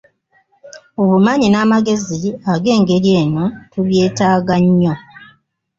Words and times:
Obumanyi 1.01 1.47
n’amagezi 1.49 2.29
ag’engeri 2.53 3.09
eno 3.21 3.45
tubyetaaga 3.71 4.55
nnyo. 4.65 4.93